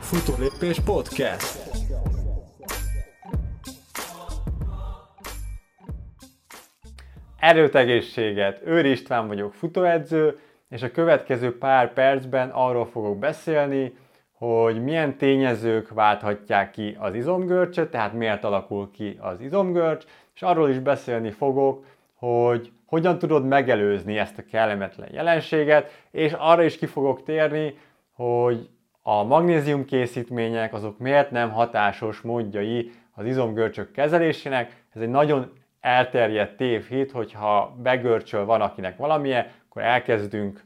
Futólépés 0.00 0.80
Podcast. 0.80 1.58
Erőtegészséget! 7.40 8.60
Őr 8.64 8.84
István 8.84 9.26
vagyok, 9.26 9.54
futóedző, 9.54 10.38
és 10.68 10.82
a 10.82 10.90
következő 10.90 11.58
pár 11.58 11.92
percben 11.92 12.50
arról 12.50 12.86
fogok 12.86 13.18
beszélni, 13.18 13.96
hogy 14.32 14.82
milyen 14.82 15.16
tényezők 15.16 15.88
válthatják 15.88 16.70
ki 16.70 16.96
az 16.98 17.14
izomgörcsöt, 17.14 17.90
tehát 17.90 18.12
miért 18.12 18.44
alakul 18.44 18.90
ki 18.90 19.18
az 19.20 19.40
izomgörcs, 19.40 20.04
és 20.34 20.42
arról 20.42 20.70
is 20.70 20.78
beszélni 20.78 21.30
fogok, 21.30 21.84
hogy 22.14 22.72
hogyan 22.86 23.18
tudod 23.18 23.46
megelőzni 23.46 24.18
ezt 24.18 24.38
a 24.38 24.44
kellemetlen 24.50 25.08
jelenséget, 25.12 26.02
és 26.10 26.32
arra 26.38 26.62
is 26.62 26.78
ki 26.78 26.86
fogok 26.86 27.22
térni, 27.22 27.74
hogy 28.18 28.68
a 29.02 29.22
magnézium 29.22 29.84
készítmények 29.84 30.74
azok 30.74 30.98
miért 30.98 31.30
nem 31.30 31.50
hatásos 31.50 32.20
módjai 32.20 32.90
az 33.14 33.26
izomgörcsök 33.26 33.90
kezelésének. 33.90 34.84
Ez 34.94 35.00
egy 35.00 35.08
nagyon 35.08 35.52
elterjedt 35.80 36.56
tévhit, 36.56 37.10
hogyha 37.10 37.76
begörcsöl 37.82 38.44
van 38.44 38.60
akinek 38.60 38.96
valamilyen, 38.96 39.46
akkor 39.68 39.82
elkezdünk 39.82 40.64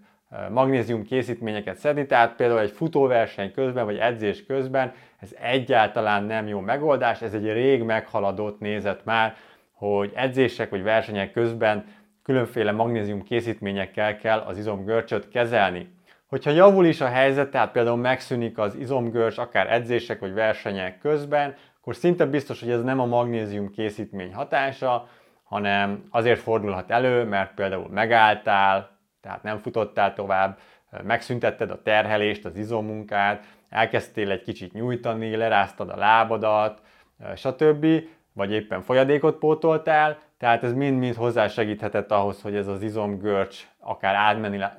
magnézium 0.51 1.03
készítményeket 1.03 1.77
szedni, 1.77 2.07
tehát 2.07 2.35
például 2.37 2.61
egy 2.61 2.71
futóverseny 2.71 3.53
közben, 3.53 3.85
vagy 3.85 3.97
edzés 3.97 4.47
közben 4.47 4.93
ez 5.21 5.35
egyáltalán 5.41 6.25
nem 6.25 6.47
jó 6.49 6.61
megoldás, 6.61 7.23
ez 7.23 7.35
egy 7.35 7.53
rég 7.53 7.83
meghaladott 7.83 8.61
nézet 8.61 9.05
már, 9.05 9.37
hogy 9.73 10.13
edzések 10.15 10.71
vagy 10.71 10.83
versenyek 10.83 11.33
közben 11.33 11.85
különféle 12.23 12.73
magnézium 12.73 13.23
készítményekkel 13.23 14.17
kell 14.17 14.39
az 14.39 14.59
izomgörcsöt 14.59 15.29
kezelni. 15.29 16.01
Hogyha 16.33 16.51
javul 16.51 16.87
is 16.87 17.01
a 17.01 17.07
helyzet, 17.07 17.51
tehát 17.51 17.73
például 17.73 17.97
megszűnik 17.97 18.59
az 18.59 18.75
izomgörcs 18.75 19.39
akár 19.39 19.73
edzések 19.73 20.21
vagy 20.21 20.33
versenyek 20.33 20.99
közben, 20.99 21.55
akkor 21.81 21.97
szinte 21.97 22.27
biztos, 22.27 22.61
hogy 22.61 22.71
ez 22.71 22.83
nem 22.83 23.01
a 23.01 23.07
magnézium 23.07 23.71
készítmény 23.71 24.35
hatása, 24.35 25.09
hanem 25.43 26.05
azért 26.11 26.41
fordulhat 26.41 26.91
elő, 26.91 27.25
mert 27.25 27.55
például 27.55 27.89
megálltál, 27.89 28.99
tehát 29.21 29.43
nem 29.43 29.59
futottál 29.59 30.15
tovább, 30.15 30.59
megszüntetted 31.03 31.71
a 31.71 31.83
terhelést, 31.83 32.45
az 32.45 32.57
izommunkát, 32.57 33.45
elkezdtél 33.69 34.31
egy 34.31 34.43
kicsit 34.43 34.73
nyújtani, 34.73 35.37
leráztad 35.37 35.89
a 35.89 35.97
lábadat, 35.97 36.83
stb., 37.37 37.87
vagy 38.33 38.53
éppen 38.53 38.83
folyadékot 38.83 39.39
pótoltál, 39.39 40.19
tehát 40.39 40.63
ez 40.63 40.73
mind-mind 40.73 41.15
hozzásegíthetett 41.15 42.11
ahhoz, 42.11 42.43
hogy 42.43 42.55
ez 42.55 42.67
az 42.67 42.83
izomgörcs 42.83 43.67
akár 43.85 44.15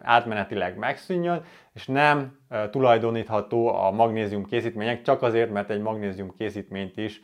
átmenetileg 0.04 0.78
megszűnjön, 0.78 1.44
és 1.74 1.88
nem 1.88 2.40
tulajdonítható 2.72 3.68
a 3.68 3.92
magnézium 3.92 4.46
készítmények 4.46 5.02
csak 5.02 5.22
azért, 5.22 5.52
mert 5.52 5.70
egy 5.70 5.82
magnézium 5.82 6.34
készítményt 6.38 6.98
is 6.98 7.22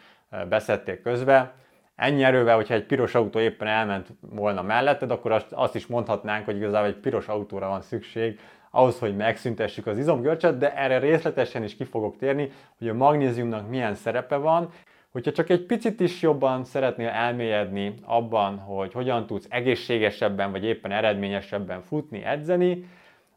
beszedték 0.49 1.01
közbe. 1.01 1.53
Ennyi 1.95 2.23
erővel, 2.23 2.55
hogyha 2.55 2.73
egy 2.73 2.85
piros 2.85 3.15
autó 3.15 3.39
éppen 3.39 3.67
elment 3.67 4.07
volna 4.21 4.61
melletted, 4.61 5.11
akkor 5.11 5.45
azt, 5.51 5.75
is 5.75 5.87
mondhatnánk, 5.87 6.45
hogy 6.45 6.55
igazából 6.55 6.87
egy 6.87 6.99
piros 6.99 7.27
autóra 7.27 7.67
van 7.67 7.81
szükség 7.81 8.39
ahhoz, 8.71 8.99
hogy 8.99 9.15
megszüntessük 9.15 9.87
az 9.87 9.97
izomgörcsöt, 9.97 10.57
de 10.57 10.75
erre 10.75 10.99
részletesen 10.99 11.63
is 11.63 11.75
ki 11.75 11.83
fogok 11.83 12.17
térni, 12.17 12.51
hogy 12.77 12.89
a 12.89 12.93
magnéziumnak 12.93 13.69
milyen 13.69 13.95
szerepe 13.95 14.35
van, 14.35 14.69
Hogyha 15.11 15.31
csak 15.31 15.49
egy 15.49 15.65
picit 15.65 15.99
is 15.99 16.21
jobban 16.21 16.63
szeretnél 16.63 17.07
elmélyedni 17.07 17.93
abban, 18.05 18.57
hogy 18.57 18.93
hogyan 18.93 19.25
tudsz 19.25 19.47
egészségesebben 19.49 20.51
vagy 20.51 20.63
éppen 20.63 20.91
eredményesebben 20.91 21.81
futni, 21.81 22.23
edzeni, 22.23 22.85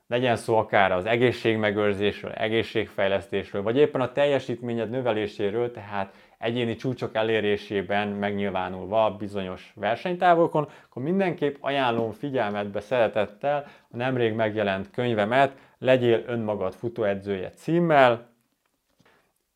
legyen 0.09 0.37
szó 0.37 0.57
akár 0.57 0.93
az 0.93 1.07
egészségmegőrzésről, 1.07 2.33
egészségfejlesztésről, 2.33 3.63
vagy 3.63 3.77
éppen 3.77 4.01
a 4.01 4.13
teljesítményed 4.13 4.91
növeléséről, 4.91 5.71
tehát 5.71 6.15
egyéni 6.39 6.77
csúcsok 6.77 7.15
elérésében 7.15 8.09
megnyilvánulva 8.09 9.17
bizonyos 9.19 9.73
versenytávolkon, 9.75 10.69
akkor 10.89 11.03
mindenképp 11.03 11.57
ajánlom 11.61 12.11
figyelmetbe 12.11 12.81
szeretettel 12.81 13.67
a 13.91 13.97
nemrég 13.97 14.35
megjelent 14.35 14.91
könyvemet, 14.91 15.57
Legyél 15.79 16.23
önmagad 16.27 16.73
futóedzője 16.73 17.51
címmel, 17.51 18.32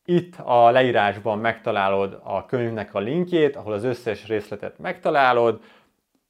itt 0.09 0.35
a 0.43 0.69
leírásban 0.69 1.39
megtalálod 1.39 2.19
a 2.23 2.45
könyvnek 2.45 2.93
a 2.93 2.99
linkjét, 2.99 3.55
ahol 3.55 3.73
az 3.73 3.83
összes 3.83 4.27
részletet 4.27 4.79
megtalálod. 4.79 5.61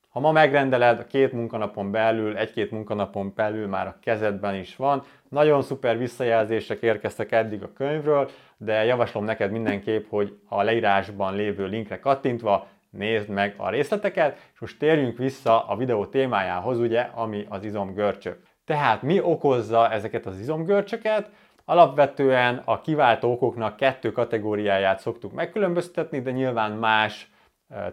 Ha 0.09 0.19
ma 0.19 0.31
megrendeled, 0.31 0.99
a 0.99 1.05
két 1.05 1.31
munkanapon 1.31 1.91
belül, 1.91 2.37
egy-két 2.37 2.71
munkanapon 2.71 3.33
belül 3.35 3.67
már 3.67 3.87
a 3.87 3.97
kezedben 4.01 4.55
is 4.55 4.75
van. 4.75 5.03
Nagyon 5.29 5.61
szuper 5.61 5.97
visszajelzések 5.97 6.81
érkeztek 6.81 7.31
eddig 7.31 7.63
a 7.63 7.73
könyvről, 7.73 8.29
de 8.57 8.83
javaslom 8.83 9.23
neked 9.23 9.51
mindenképp, 9.51 10.09
hogy 10.09 10.39
a 10.49 10.63
leírásban 10.63 11.35
lévő 11.35 11.65
linkre 11.65 11.99
kattintva 11.99 12.67
nézd 12.89 13.29
meg 13.29 13.53
a 13.57 13.69
részleteket, 13.69 14.37
és 14.53 14.59
most 14.59 14.79
térjünk 14.79 15.17
vissza 15.17 15.67
a 15.67 15.75
videó 15.75 16.05
témájához, 16.05 16.79
ugye, 16.79 17.01
ami 17.01 17.45
az 17.49 17.63
izomgörcsök. 17.63 18.43
Tehát 18.65 19.01
mi 19.01 19.21
okozza 19.21 19.91
ezeket 19.91 20.25
az 20.25 20.39
izomgörcsöket? 20.39 21.29
Alapvetően 21.69 22.61
a 22.65 22.81
kiváltó 22.81 23.31
okoknak 23.31 23.75
kettő 23.75 24.11
kategóriáját 24.11 24.99
szoktuk 24.99 25.33
megkülönböztetni, 25.33 26.21
de 26.21 26.31
nyilván 26.31 26.71
más 26.71 27.31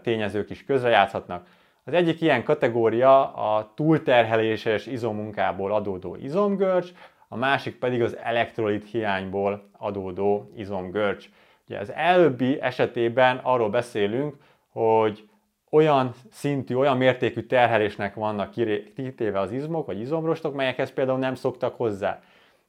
tényezők 0.03 0.51
is 0.51 0.65
közrejátszhatnak. 0.65 1.47
Az 1.85 1.93
egyik 1.93 2.21
ilyen 2.21 2.45
kategória 2.45 3.33
a 3.33 3.73
túlterheléses 3.75 4.87
izomunkából 4.87 5.73
adódó 5.73 6.17
izomgörcs, 6.17 6.93
a 7.29 7.37
másik 7.37 7.79
pedig 7.79 8.03
az 8.03 8.17
elektrolit 8.17 8.91
hiányból 8.91 9.69
adódó 9.79 10.51
izomgörcs. 10.57 11.29
Ugye 11.69 11.79
az 11.79 11.93
előbbi 11.93 12.61
esetében 12.61 13.41
arról 13.43 13.71
beszélünk, 13.71 14.37
hogy 14.69 15.29
olyan 15.71 16.11
szintű, 16.31 16.75
olyan 16.75 16.97
mértékű 16.97 17.41
terhelésnek 17.41 18.15
vannak 18.15 18.51
kitéve 18.95 19.41
az 19.41 19.53
izmok 19.53 19.87
vagy 19.87 20.01
izomrostok, 20.01 20.55
melyekhez 20.55 20.93
például 20.93 21.19
nem 21.19 21.35
szoktak 21.35 21.77
hozzá. 21.77 22.23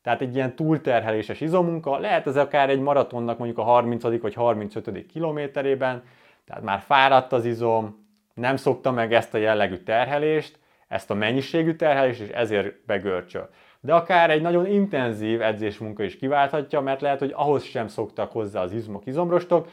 Tehát 0.05 0.21
egy 0.21 0.35
ilyen 0.35 0.55
túlterheléses 0.55 1.41
izomunka, 1.41 1.97
lehet 1.97 2.27
ez 2.27 2.37
akár 2.37 2.69
egy 2.69 2.79
maratonnak 2.79 3.37
mondjuk 3.37 3.59
a 3.59 3.63
30. 3.63 4.21
vagy 4.21 4.33
35. 4.33 5.05
kilométerében, 5.05 6.03
tehát 6.45 6.63
már 6.63 6.79
fáradt 6.79 7.33
az 7.33 7.45
izom, 7.45 8.07
nem 8.33 8.55
szokta 8.55 8.91
meg 8.91 9.13
ezt 9.13 9.33
a 9.33 9.37
jellegű 9.37 9.75
terhelést, 9.77 10.59
ezt 10.87 11.11
a 11.11 11.13
mennyiségű 11.13 11.73
terhelést, 11.73 12.21
és 12.21 12.29
ezért 12.29 12.85
begörcsöl. 12.85 13.49
De 13.79 13.93
akár 13.93 14.29
egy 14.29 14.41
nagyon 14.41 14.65
intenzív 14.65 15.41
edzésmunka 15.41 16.03
is 16.03 16.17
kiválthatja, 16.17 16.81
mert 16.81 17.01
lehet, 17.01 17.19
hogy 17.19 17.33
ahhoz 17.35 17.63
sem 17.63 17.87
szoktak 17.87 18.31
hozzá 18.31 18.61
az 18.61 18.73
izmok, 18.73 19.05
izomrostok, 19.05 19.67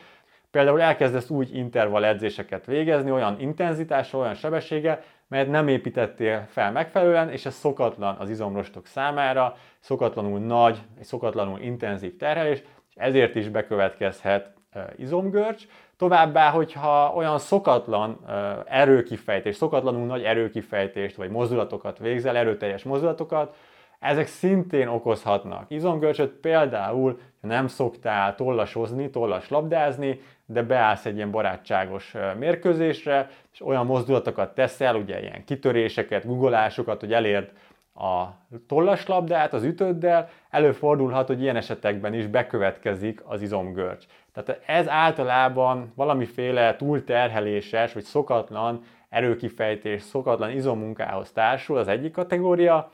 Például 0.53 0.81
elkezdesz 0.81 1.31
úgy 1.31 1.57
intervall 1.57 2.05
edzéseket 2.05 2.67
végezni, 2.67 3.11
olyan 3.11 3.41
intenzitással, 3.41 4.21
olyan 4.21 4.35
sebességgel, 4.35 5.03
melyet 5.33 5.51
nem 5.51 5.69
építettél 5.69 6.47
fel 6.51 6.73
megfelelően, 6.73 7.31
és 7.31 7.47
ez 7.47 7.55
szokatlan 7.55 8.17
az 8.19 8.31
izomrostok 8.31 8.87
számára, 8.87 9.57
szokatlanul 9.79 10.39
nagy, 10.39 10.79
szokatlanul 11.01 11.61
intenzív 11.61 12.17
terhelés, 12.17 12.63
és 12.89 12.95
ezért 12.97 13.35
is 13.35 13.49
bekövetkezhet 13.49 14.55
izomgörcs. 14.97 15.67
Továbbá, 15.97 16.51
hogyha 16.51 17.13
olyan 17.15 17.39
szokatlan 17.39 18.21
erőkifejtés, 18.69 19.57
szokatlanul 19.57 20.07
nagy 20.07 20.23
erőkifejtést, 20.23 21.17
vagy 21.17 21.31
mozdulatokat 21.31 21.99
végzel, 21.99 22.37
erőteljes 22.37 22.83
mozdulatokat, 22.83 23.57
ezek 24.03 24.27
szintén 24.27 24.89
okozhatnak 24.89 25.71
izomgörcsöt, 25.71 26.31
például 26.31 27.21
ha 27.41 27.47
nem 27.47 27.67
szoktál 27.67 28.35
tollasozni, 28.35 29.11
tollas 29.11 29.49
labdázni, 29.49 30.21
de 30.47 30.63
beállsz 30.63 31.07
egy 31.07 31.17
ilyen 31.17 31.31
barátságos 31.31 32.15
mérkőzésre, 32.39 33.29
és 33.53 33.61
olyan 33.61 33.87
mozdulatokat 33.87 34.55
teszel, 34.55 34.97
ugye 34.97 35.21
ilyen 35.21 35.45
kitöréseket, 35.45 36.27
guggolásokat, 36.27 37.01
hogy 37.01 37.13
elérd 37.13 37.53
a 37.95 38.25
tollas 38.67 39.07
labdát 39.07 39.53
az 39.53 39.65
ütőddel, 39.65 40.29
előfordulhat, 40.51 41.27
hogy 41.27 41.43
ilyen 41.43 41.57
esetekben 41.57 42.15
is 42.15 42.27
bekövetkezik 42.27 43.23
az 43.25 43.43
izomgörcs. 43.43 44.05
Tehát 44.33 44.63
ez 44.67 44.89
általában 44.89 45.93
valamiféle 45.97 46.77
túlterheléses 46.77 47.93
vagy 47.93 48.03
szokatlan 48.03 48.85
erőkifejtés, 49.09 50.03
szokatlan 50.03 50.51
izommunkához 50.51 51.33
társul 51.33 51.79
az 51.79 51.89
egyik 51.89 52.13
kategória, 52.13 52.93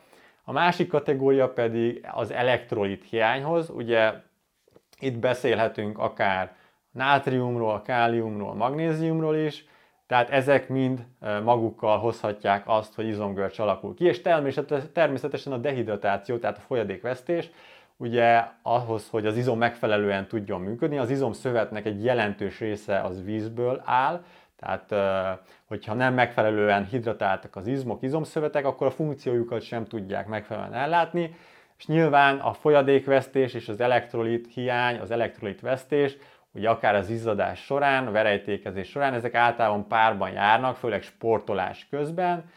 a 0.48 0.52
másik 0.52 0.88
kategória 0.88 1.48
pedig 1.52 2.06
az 2.12 2.30
elektrolit 2.30 3.04
hiányhoz, 3.10 3.70
ugye 3.70 4.12
itt 4.98 5.18
beszélhetünk 5.18 5.98
akár 5.98 6.56
nátriumról, 6.90 7.82
káliumról, 7.82 8.54
magnéziumról 8.54 9.36
is, 9.36 9.64
tehát 10.06 10.30
ezek 10.30 10.68
mind 10.68 11.06
magukkal 11.44 11.98
hozhatják 11.98 12.62
azt, 12.66 12.94
hogy 12.94 13.06
izomgörcs 13.06 13.58
alakul 13.58 13.94
ki, 13.94 14.04
és 14.04 14.20
természetesen 14.92 15.52
a 15.52 15.56
dehidratáció, 15.56 16.36
tehát 16.36 16.56
a 16.56 16.60
folyadékvesztés, 16.60 17.50
ugye 17.96 18.44
ahhoz, 18.62 19.08
hogy 19.10 19.26
az 19.26 19.36
izom 19.36 19.58
megfelelően 19.58 20.26
tudjon 20.26 20.60
működni, 20.60 20.98
az 20.98 21.10
izomszövetnek 21.10 21.86
egy 21.86 22.04
jelentős 22.04 22.58
része 22.58 23.00
az 23.00 23.24
vízből 23.24 23.82
áll, 23.84 24.24
tehát 24.58 24.94
hogyha 25.64 25.94
nem 25.94 26.14
megfelelően 26.14 26.84
hidratáltak 26.84 27.56
az 27.56 27.66
izmok, 27.66 28.02
izomszövetek, 28.02 28.66
akkor 28.66 28.86
a 28.86 28.90
funkciójukat 28.90 29.62
sem 29.62 29.84
tudják 29.84 30.26
megfelelően 30.26 30.74
ellátni, 30.74 31.34
és 31.78 31.86
nyilván 31.86 32.38
a 32.38 32.52
folyadékvesztés 32.52 33.54
és 33.54 33.68
az 33.68 33.80
elektrolit 33.80 34.48
hiány, 34.54 34.98
az 34.98 35.10
elektrolit 35.10 35.60
vesztés, 35.60 36.16
ugye 36.52 36.70
akár 36.70 36.94
az 36.94 37.10
izzadás 37.10 37.64
során, 37.64 38.06
a 38.06 38.10
verejtékezés 38.10 38.88
során, 38.88 39.14
ezek 39.14 39.34
általában 39.34 39.86
párban 39.86 40.30
járnak, 40.30 40.76
főleg 40.76 41.02
sportolás 41.02 41.86
közben, 41.90 42.50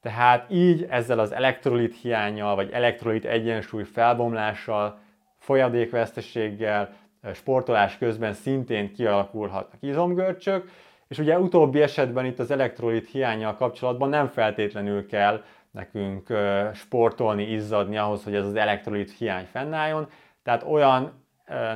tehát 0.00 0.50
így 0.50 0.86
ezzel 0.90 1.18
az 1.18 1.32
elektrolit 1.32 2.00
hiányjal, 2.00 2.54
vagy 2.54 2.70
elektrolit 2.70 3.24
egyensúly 3.24 3.84
felbomlással, 3.84 4.98
folyadékveszteséggel, 5.38 6.94
sportolás 7.34 7.98
közben 7.98 8.32
szintén 8.32 8.92
kialakulhatnak 8.92 9.82
izomgörcsök, 9.82 10.70
és 11.08 11.18
ugye 11.18 11.38
utóbbi 11.38 11.82
esetben 11.82 12.24
itt 12.24 12.38
az 12.38 12.50
elektrolit 12.50 13.10
hiányjal 13.10 13.56
kapcsolatban 13.56 14.08
nem 14.08 14.26
feltétlenül 14.26 15.06
kell 15.06 15.42
nekünk 15.70 16.32
sportolni, 16.74 17.52
izzadni 17.52 17.96
ahhoz, 17.96 18.24
hogy 18.24 18.34
ez 18.34 18.46
az 18.46 18.54
elektrolit 18.54 19.16
hiány 19.18 19.44
fennálljon. 19.44 20.08
Tehát 20.42 20.62
olyan 20.62 21.24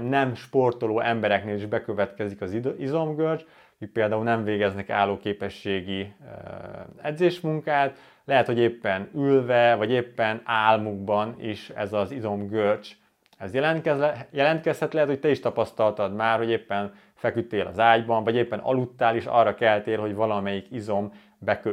nem 0.09 0.35
sportoló 0.35 1.01
embereknél 1.01 1.55
is 1.55 1.67
bekövetkezik 1.67 2.41
az 2.41 2.57
izomgörcs, 2.79 3.45
akik 3.77 3.93
például 3.93 4.23
nem 4.23 4.45
végeznek 4.45 4.91
állóképességi 4.91 6.13
edzésmunkát, 7.03 7.99
lehet, 8.25 8.47
hogy 8.47 8.59
éppen 8.59 9.11
ülve, 9.15 9.75
vagy 9.75 9.91
éppen 9.91 10.41
álmukban 10.45 11.35
is 11.39 11.69
ez 11.69 11.93
az 11.93 12.11
izomgörcs 12.11 12.97
ez 13.41 13.55
jelentkezhet, 14.31 14.93
lehet, 14.93 15.09
hogy 15.09 15.21
te 15.21 15.31
is 15.31 15.41
tapasztaltad 15.41 16.15
már, 16.15 16.39
hogy 16.39 16.51
éppen 16.51 16.95
feküdtél 17.15 17.67
az 17.67 17.79
ágyban, 17.79 18.25
vagy 18.25 18.35
éppen 18.35 18.59
aludtál, 18.59 19.17
és 19.17 19.27
arra 19.27 19.55
keltél, 19.55 20.01
hogy 20.01 20.15
valamelyik 20.15 20.67
izom 20.71 21.13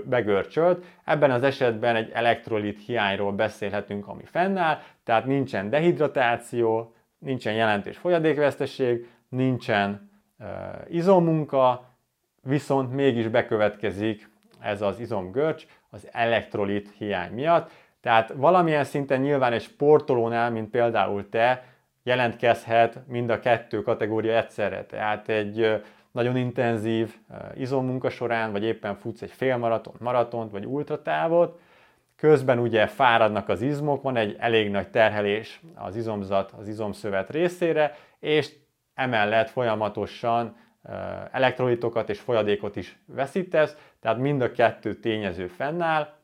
begörcsölt. 0.03 0.85
Ebben 1.05 1.31
az 1.31 1.43
esetben 1.43 1.95
egy 1.95 2.11
elektrolit 2.13 2.85
hiányról 2.85 3.31
beszélhetünk, 3.31 4.07
ami 4.07 4.23
fennáll, 4.25 4.79
tehát 5.03 5.25
nincsen 5.25 5.69
dehidratáció, 5.69 6.95
nincsen 7.19 7.53
jelentős 7.53 7.97
folyadékveszteség, 7.97 9.07
nincsen 9.29 10.11
uh, 10.39 10.47
izommunka, 10.89 11.95
viszont 12.41 12.93
mégis 12.93 13.27
bekövetkezik 13.27 14.29
ez 14.59 14.81
az 14.81 14.99
izomgörcs 14.99 15.65
az 15.89 16.07
elektrolit 16.11 16.93
hiány 16.97 17.31
miatt. 17.31 17.71
Tehát 18.01 18.33
valamilyen 18.35 18.83
szinten 18.83 19.21
nyilván 19.21 19.53
egy 19.53 19.61
sportolónál, 19.61 20.51
mint 20.51 20.69
például 20.69 21.29
te, 21.29 21.63
jelentkezhet 22.03 22.99
mind 23.07 23.29
a 23.29 23.39
kettő 23.39 23.81
kategória 23.81 24.37
egyszerre. 24.37 24.85
Tehát 24.85 25.29
egy 25.29 25.83
nagyon 26.11 26.37
intenzív 26.37 27.15
izommunka 27.55 28.09
során, 28.09 28.51
vagy 28.51 28.63
éppen 28.63 28.95
futsz 28.95 29.21
egy 29.21 29.31
félmaraton, 29.31 29.93
maratont, 29.99 30.51
vagy 30.51 30.65
ultratávot, 30.65 31.59
közben 32.15 32.59
ugye 32.59 32.87
fáradnak 32.87 33.49
az 33.49 33.61
izmok, 33.61 34.01
van 34.01 34.15
egy 34.15 34.35
elég 34.39 34.69
nagy 34.71 34.89
terhelés 34.89 35.61
az 35.75 35.95
izomzat, 35.95 36.51
az 36.57 36.67
izomszövet 36.67 37.29
részére, 37.29 37.95
és 38.19 38.53
emellett 38.93 39.49
folyamatosan 39.49 40.55
elektrolitokat 41.31 42.09
és 42.09 42.19
folyadékot 42.19 42.75
is 42.75 42.99
veszítesz, 43.05 43.77
tehát 43.99 44.17
mind 44.17 44.41
a 44.41 44.51
kettő 44.51 44.93
tényező 44.93 45.47
fennáll. 45.47 46.16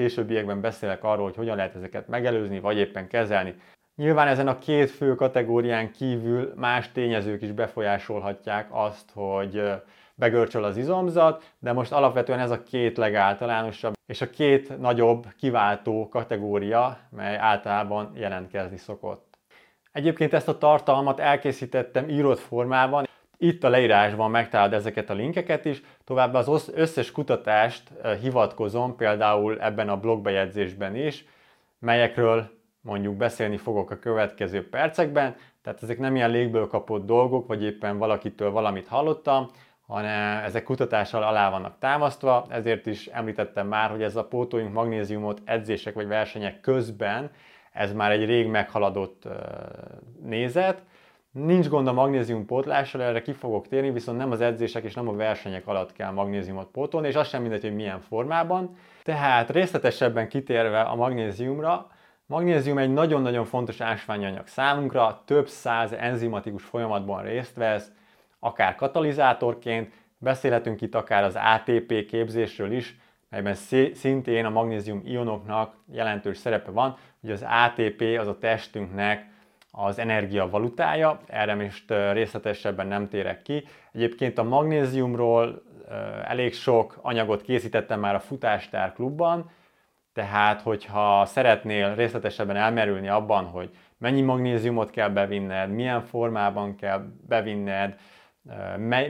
Későbbiekben 0.00 0.60
beszélek 0.60 1.04
arról, 1.04 1.24
hogy 1.24 1.36
hogyan 1.36 1.56
lehet 1.56 1.74
ezeket 1.74 2.08
megelőzni, 2.08 2.60
vagy 2.60 2.76
éppen 2.76 3.08
kezelni. 3.08 3.54
Nyilván 3.96 4.28
ezen 4.28 4.48
a 4.48 4.58
két 4.58 4.90
fő 4.90 5.14
kategórián 5.14 5.92
kívül 5.92 6.52
más 6.56 6.92
tényezők 6.92 7.42
is 7.42 7.52
befolyásolhatják 7.52 8.68
azt, 8.70 9.10
hogy 9.14 9.62
begörcsöl 10.14 10.64
az 10.64 10.76
izomzat, 10.76 11.52
de 11.58 11.72
most 11.72 11.92
alapvetően 11.92 12.38
ez 12.38 12.50
a 12.50 12.62
két 12.62 12.96
legáltalánosabb, 12.96 13.92
és 14.06 14.20
a 14.20 14.30
két 14.30 14.78
nagyobb 14.78 15.26
kiváltó 15.38 16.08
kategória, 16.08 16.98
mely 17.10 17.36
általában 17.36 18.12
jelentkezni 18.14 18.76
szokott. 18.76 19.38
Egyébként 19.92 20.32
ezt 20.32 20.48
a 20.48 20.58
tartalmat 20.58 21.20
elkészítettem 21.20 22.08
írott 22.08 22.38
formában, 22.38 23.06
itt 23.42 23.64
a 23.64 23.68
leírásban 23.68 24.30
megtalálod 24.30 24.72
ezeket 24.72 25.10
a 25.10 25.14
linkeket 25.14 25.64
is, 25.64 25.82
továbbá 26.04 26.38
az 26.38 26.70
összes 26.74 27.12
kutatást 27.12 27.92
hivatkozom, 28.20 28.96
például 28.96 29.60
ebben 29.60 29.88
a 29.88 30.00
blogbejegyzésben 30.00 30.96
is, 30.96 31.24
melyekről 31.78 32.50
mondjuk 32.80 33.16
beszélni 33.16 33.56
fogok 33.56 33.90
a 33.90 33.98
következő 33.98 34.68
percekben, 34.68 35.36
tehát 35.62 35.82
ezek 35.82 35.98
nem 35.98 36.16
ilyen 36.16 36.30
légből 36.30 36.66
kapott 36.66 37.06
dolgok, 37.06 37.46
vagy 37.46 37.62
éppen 37.62 37.98
valakitől 37.98 38.50
valamit 38.50 38.88
hallottam, 38.88 39.46
hanem 39.86 40.44
ezek 40.44 40.62
kutatással 40.62 41.22
alá 41.22 41.50
vannak 41.50 41.78
támasztva, 41.78 42.46
ezért 42.48 42.86
is 42.86 43.06
említettem 43.06 43.66
már, 43.66 43.90
hogy 43.90 44.02
ez 44.02 44.16
a 44.16 44.24
pótoljunk 44.24 44.72
magnéziumot 44.72 45.40
edzések 45.44 45.94
vagy 45.94 46.06
versenyek 46.06 46.60
közben, 46.60 47.30
ez 47.72 47.92
már 47.92 48.10
egy 48.10 48.24
rég 48.24 48.46
meghaladott 48.46 49.28
nézet, 50.22 50.82
Nincs 51.32 51.68
gond 51.68 51.86
a 51.86 51.92
magnézium 51.92 52.46
pótlással, 52.46 53.02
erre 53.02 53.22
ki 53.22 53.32
fogok 53.32 53.68
térni, 53.68 53.90
viszont 53.90 54.18
nem 54.18 54.30
az 54.30 54.40
edzések 54.40 54.84
és 54.84 54.94
nem 54.94 55.08
a 55.08 55.12
versenyek 55.12 55.66
alatt 55.66 55.92
kell 55.92 56.10
magnéziumot 56.10 56.70
pótolni, 56.70 57.08
és 57.08 57.14
az 57.14 57.28
sem 57.28 57.40
mindegy, 57.42 57.62
hogy 57.62 57.74
milyen 57.74 58.00
formában. 58.00 58.76
Tehát 59.02 59.50
részletesebben 59.50 60.28
kitérve 60.28 60.80
a 60.80 60.94
magnéziumra, 60.94 61.90
magnézium 62.26 62.78
egy 62.78 62.92
nagyon-nagyon 62.92 63.44
fontos 63.44 63.80
ásványanyag 63.80 64.46
számunkra, 64.46 65.22
több 65.24 65.48
száz 65.48 65.92
enzimatikus 65.92 66.64
folyamatban 66.64 67.22
részt 67.22 67.56
vesz, 67.56 67.92
akár 68.38 68.74
katalizátorként, 68.74 69.92
beszélhetünk 70.18 70.80
itt 70.80 70.94
akár 70.94 71.24
az 71.24 71.36
ATP 71.36 72.06
képzésről 72.06 72.72
is, 72.72 72.98
melyben 73.28 73.54
szintén 73.94 74.44
a 74.44 74.50
magnézium 74.50 75.02
ionoknak 75.04 75.74
jelentős 75.92 76.36
szerepe 76.36 76.70
van, 76.70 76.96
hogy 77.20 77.30
az 77.30 77.44
ATP 77.48 78.02
az 78.18 78.26
a 78.26 78.38
testünknek 78.38 79.29
az 79.70 79.98
energia 79.98 80.48
valutája, 80.48 81.20
erre 81.26 81.54
most 81.54 81.94
részletesebben 82.12 82.86
nem 82.86 83.08
térek 83.08 83.42
ki. 83.42 83.64
Egyébként 83.92 84.38
a 84.38 84.42
magnéziumról 84.42 85.62
elég 86.24 86.54
sok 86.54 86.98
anyagot 87.02 87.42
készítettem 87.42 88.00
már 88.00 88.14
a 88.14 88.20
Futástár 88.20 88.92
klubban, 88.92 89.50
tehát 90.12 90.60
hogyha 90.62 91.24
szeretnél 91.24 91.94
részletesebben 91.94 92.56
elmerülni 92.56 93.08
abban, 93.08 93.44
hogy 93.44 93.70
mennyi 93.98 94.20
magnéziumot 94.20 94.90
kell 94.90 95.08
bevinned, 95.08 95.70
milyen 95.70 96.02
formában 96.02 96.76
kell 96.76 97.04
bevinned, 97.28 97.96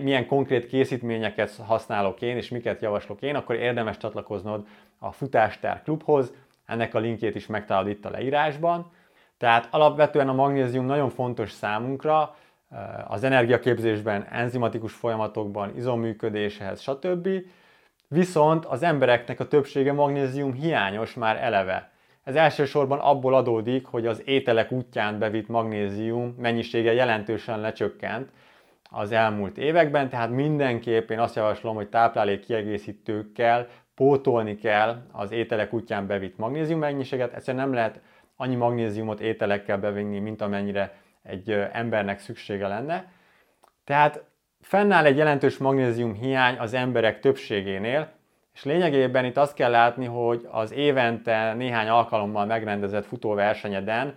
milyen 0.02 0.26
konkrét 0.26 0.66
készítményeket 0.66 1.56
használok 1.56 2.22
én, 2.22 2.36
és 2.36 2.48
miket 2.48 2.82
javaslok 2.82 3.22
én, 3.22 3.34
akkor 3.34 3.54
érdemes 3.54 3.96
csatlakoznod 3.96 4.66
a 4.98 5.12
Futástár 5.12 5.82
klubhoz. 5.82 6.32
Ennek 6.66 6.94
a 6.94 6.98
linkjét 6.98 7.34
is 7.34 7.46
megtalálod 7.46 7.88
itt 7.88 8.04
a 8.04 8.10
leírásban. 8.10 8.92
Tehát 9.40 9.68
alapvetően 9.70 10.28
a 10.28 10.32
magnézium 10.32 10.84
nagyon 10.84 11.08
fontos 11.08 11.50
számunkra, 11.50 12.36
eh, 12.70 13.10
az 13.12 13.24
energiaképzésben, 13.24 14.26
enzimatikus 14.30 14.92
folyamatokban, 14.92 15.76
izomműködéshez, 15.76 16.80
stb. 16.80 17.28
Viszont 18.08 18.64
az 18.64 18.82
embereknek 18.82 19.40
a 19.40 19.48
többsége 19.48 19.92
magnézium 19.92 20.52
hiányos 20.52 21.14
már 21.14 21.36
eleve. 21.36 21.90
Ez 22.24 22.34
elsősorban 22.34 22.98
abból 22.98 23.34
adódik, 23.34 23.86
hogy 23.86 24.06
az 24.06 24.22
ételek 24.24 24.72
útján 24.72 25.18
bevitt 25.18 25.48
magnézium 25.48 26.34
mennyisége 26.38 26.92
jelentősen 26.92 27.60
lecsökkent 27.60 28.30
az 28.90 29.12
elmúlt 29.12 29.58
években, 29.58 30.08
tehát 30.08 30.30
mindenképp 30.30 31.10
én 31.10 31.18
azt 31.18 31.36
javaslom, 31.36 31.74
hogy 31.74 31.88
táplálék 31.88 32.40
kiegészítőkkel 32.40 33.68
pótolni 33.94 34.56
kell 34.56 35.02
az 35.12 35.32
ételek 35.32 35.72
útján 35.72 36.06
bevitt 36.06 36.38
magnézium 36.38 36.78
mennyiséget, 36.78 37.34
egyszerűen 37.34 37.64
nem 37.64 37.74
lehet 37.74 38.00
annyi 38.40 38.54
magnéziumot 38.54 39.20
ételekkel 39.20 39.78
bevinni, 39.78 40.18
mint 40.18 40.40
amennyire 40.40 40.92
egy 41.22 41.50
embernek 41.72 42.18
szüksége 42.18 42.68
lenne. 42.68 43.12
Tehát 43.84 44.24
fennáll 44.60 45.04
egy 45.04 45.16
jelentős 45.16 45.58
magnézium 45.58 46.14
hiány 46.14 46.58
az 46.58 46.74
emberek 46.74 47.20
többségénél, 47.20 48.08
és 48.54 48.64
lényegében 48.64 49.24
itt 49.24 49.36
azt 49.36 49.54
kell 49.54 49.70
látni, 49.70 50.06
hogy 50.06 50.48
az 50.50 50.72
évente 50.72 51.54
néhány 51.54 51.88
alkalommal 51.88 52.46
megrendezett 52.46 53.06
futóversenyeden, 53.06 54.14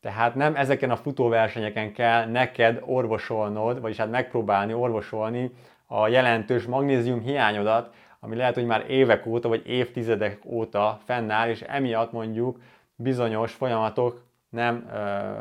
tehát 0.00 0.34
nem 0.34 0.56
ezeken 0.56 0.90
a 0.90 0.96
futóversenyeken 0.96 1.92
kell 1.92 2.26
neked 2.26 2.82
orvosolnod, 2.86 3.80
vagyis 3.80 3.96
hát 3.96 4.10
megpróbálni 4.10 4.74
orvosolni 4.74 5.50
a 5.86 6.08
jelentős 6.08 6.64
magnézium 6.64 7.20
hiányodat, 7.20 7.94
ami 8.20 8.36
lehet, 8.36 8.54
hogy 8.54 8.66
már 8.66 8.84
évek 8.90 9.26
óta 9.26 9.48
vagy 9.48 9.66
évtizedek 9.66 10.38
óta 10.44 11.00
fennáll, 11.04 11.48
és 11.48 11.60
emiatt 11.60 12.12
mondjuk 12.12 12.58
bizonyos 13.02 13.52
folyamatok 13.52 14.22
nem 14.48 14.74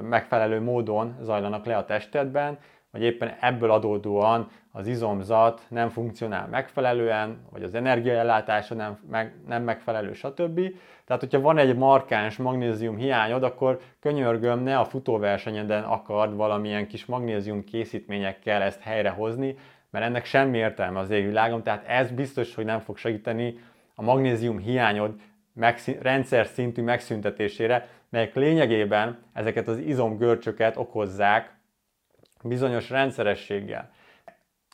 megfelelő 0.02 0.62
módon 0.62 1.18
zajlanak 1.22 1.66
le 1.66 1.78
a 1.78 1.86
testedben, 1.86 2.58
vagy 2.92 3.02
éppen 3.02 3.36
ebből 3.40 3.72
adódóan 3.72 4.48
az 4.72 4.88
izomzat 4.88 5.62
nem 5.70 5.90
funkcionál 5.90 6.48
megfelelően, 6.48 7.38
vagy 7.52 7.64
az 7.64 7.76
energiaellátása 7.76 8.76
nem, 8.76 9.00
meg, 9.10 9.36
nem 9.48 9.64
megfelelő, 9.64 10.14
stb. 10.14 10.60
Tehát, 11.06 11.22
hogyha 11.22 11.42
van 11.42 11.58
egy 11.58 11.78
markáns 11.78 12.38
magnézium 12.38 12.96
hiányod, 12.98 13.44
akkor 13.44 13.80
könyörgöm, 14.00 14.60
ne 14.60 14.78
a 14.78 14.86
futóversenyeden 14.86 15.84
akard 15.84 16.36
valamilyen 16.36 16.88
kis 16.88 17.06
magnézium 17.06 17.64
készítményekkel 17.64 18.62
ezt 18.62 18.82
helyrehozni, 18.82 19.56
mert 19.90 20.06
ennek 20.06 20.26
semmi 20.26 20.58
értelme 20.58 21.00
az 21.00 21.10
égvilágon, 21.10 21.64
tehát 21.64 21.88
ez 21.88 22.12
biztos, 22.12 22.56
hogy 22.56 22.66
nem 22.66 22.80
fog 22.80 22.98
segíteni 22.98 23.60
a 23.96 24.02
magnézium 24.02 24.58
hiányod 24.58 25.16
megszín, 25.54 25.98
rendszer 26.02 26.46
szintű 26.46 26.82
megszüntetésére, 26.82 27.88
melyek 28.10 28.36
lényegében 28.36 29.24
ezeket 29.34 29.68
az 29.68 29.78
izomgörcsöket 29.78 30.78
okozzák 30.78 31.56
bizonyos 32.44 32.90
rendszerességgel. 32.90 33.92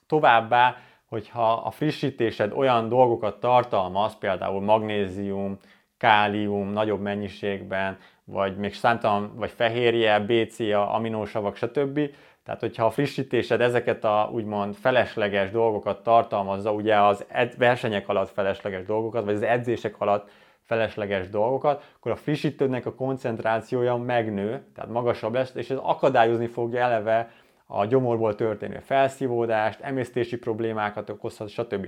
Továbbá, 0.08 0.78
hogyha 1.06 1.54
a 1.54 1.72
frissítésed 1.72 2.52
olyan 2.52 2.90
dolgokat 2.90 3.40
tartalmaz, 3.40 4.18
például 4.18 4.62
magnézium, 4.62 5.58
kálium 5.98 6.70
nagyobb 6.70 7.02
mennyiségben, 7.02 7.98
vagy 8.24 8.58
még 8.58 8.74
számtalan, 8.74 9.32
vagy 9.36 9.52
fehérje, 9.52 10.20
BCA, 10.20 10.92
aminósavak, 10.92 11.56
stb. 11.56 12.00
Tehát, 12.44 12.62
hogyha 12.62 12.86
a 12.86 12.90
frissítésed 12.90 13.62
ezeket 13.62 14.04
a 14.04 14.30
úgymond 14.34 14.76
felesleges 14.76 15.52
dolgokat 15.52 16.04
tartalmazza, 16.04 16.72
ugye 16.72 17.02
az 17.02 17.26
ed- 17.28 17.58
versenyek 17.58 18.10
alatt 18.10 18.30
felesleges 18.30 18.86
dolgokat, 18.86 19.26
vagy 19.26 19.34
az 19.34 19.42
edzések 19.42 20.02
alatt 20.02 20.30
felesleges 20.68 21.30
dolgokat, 21.30 21.84
akkor 21.96 22.12
a 22.12 22.16
frissítődnek 22.16 22.86
a 22.86 22.94
koncentrációja 22.94 23.96
megnő, 23.96 24.64
tehát 24.76 24.90
magasabb 24.90 25.34
lesz, 25.34 25.56
és 25.56 25.70
ez 25.70 25.78
akadályozni 25.82 26.48
fogja 26.48 26.82
eleve 26.82 27.32
a 27.66 27.86
gyomorból 27.86 28.36
történő 28.36 28.80
felszívódást, 28.80 29.82
emésztési 29.82 30.38
problémákat 30.38 31.10
okozhat, 31.10 31.50
stb. 31.50 31.88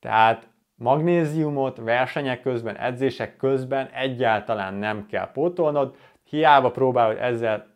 Tehát 0.00 0.48
magnéziumot 0.74 1.76
versenyek 1.76 2.40
közben, 2.40 2.76
edzések 2.76 3.36
közben 3.36 3.86
egyáltalán 3.86 4.74
nem 4.74 5.06
kell 5.06 5.30
pótolnod, 5.32 5.96
hiába 6.24 6.70
próbálod 6.70 7.16
ezzel 7.18 7.66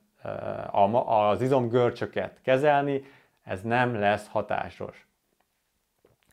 az 1.05 1.41
izomgörcsöket 1.41 2.41
kezelni, 2.43 3.05
ez 3.45 3.63
nem 3.63 3.95
lesz 3.95 4.29
hatásos. 4.29 5.07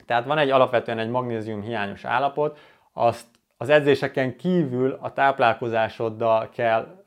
Tehát 0.06 0.26
van 0.26 0.38
egy 0.38 0.50
alapvetően 0.50 1.00
egy 1.00 1.10
magnézium 1.10 1.62
hiányos 1.62 2.06
állapot, 2.06 2.60
azt 2.94 3.28
az 3.62 3.70
edzéseken 3.70 4.36
kívül 4.36 4.98
a 5.02 5.14
táplálkozásoddal 5.14 6.50
kell 6.50 7.04